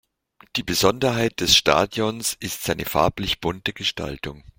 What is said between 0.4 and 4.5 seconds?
Die Besonderheit des Stadions ist seine farblich bunte Gestaltung.